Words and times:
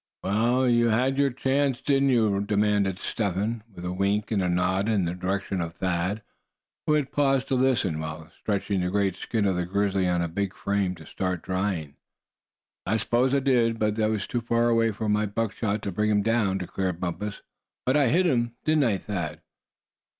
"Well, 0.23 0.67
you 0.67 0.87
had 0.87 1.19
your 1.19 1.29
chance, 1.29 1.79
didn't 1.79 2.09
you?" 2.09 2.41
demanded 2.43 2.97
Step 2.97 3.35
Hen, 3.35 3.61
with 3.71 3.85
a 3.85 3.93
wink 3.93 4.31
and 4.31 4.41
a 4.41 4.49
nod 4.49 4.89
in 4.89 5.05
the 5.05 5.13
direction 5.13 5.61
of 5.61 5.75
Thad, 5.75 6.23
who 6.87 6.93
had 6.93 7.11
paused 7.11 7.47
to 7.49 7.53
listen, 7.55 7.99
while 7.99 8.31
stretching 8.39 8.81
the 8.81 8.89
great 8.89 9.15
skin 9.15 9.45
of 9.45 9.55
the 9.55 9.63
grizzly 9.67 10.07
on 10.09 10.23
a 10.23 10.27
big 10.27 10.55
frame, 10.55 10.95
to 10.95 11.05
start 11.05 11.43
drying. 11.43 11.97
"I 12.83 12.97
s'pose 12.97 13.35
I 13.35 13.41
did; 13.41 13.77
but 13.77 13.95
he 13.95 14.03
was 14.05 14.25
too 14.25 14.41
far 14.41 14.69
away 14.69 14.91
for 14.91 15.07
my 15.07 15.27
buckshot 15.27 15.83
to 15.83 15.91
bring 15.91 16.09
him 16.09 16.23
down," 16.23 16.57
declared 16.57 16.99
Bumpus; 16.99 17.43
"but 17.85 17.95
I 17.95 18.07
hit 18.09 18.25
him, 18.25 18.55
didn't 18.65 18.85
I, 18.85 18.97
Thad?" 18.97 19.41